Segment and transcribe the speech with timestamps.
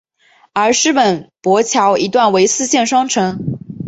[0.53, 3.59] 而师云砵桥一段为四线双程。